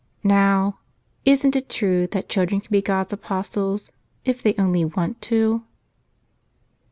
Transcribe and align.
Now, 0.23 0.79
isn't 1.25 1.55
it 1.55 1.69
true 1.69 2.07
that 2.07 2.27
children 2.27 2.59
can 2.59 2.71
be 2.71 2.81
God's 2.81 3.13
apostles 3.13 3.91
if 4.25 4.41
they 4.41 4.55
only 4.57 4.83
want 4.83 5.21
to? 5.29 5.63